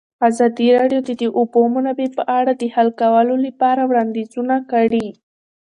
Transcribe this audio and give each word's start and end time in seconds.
ازادي 0.29 0.67
راډیو 0.79 0.99
د 1.07 1.09
د 1.21 1.23
اوبو 1.37 1.61
منابع 1.73 2.07
په 2.17 2.23
اړه 2.37 2.51
د 2.55 2.63
حل 2.75 2.89
کولو 3.01 3.35
لپاره 3.45 3.81
وړاندیزونه 3.89 4.55
کړي. 4.71 5.07